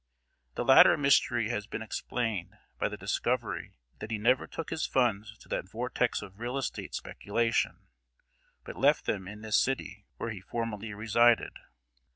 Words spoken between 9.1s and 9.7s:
in this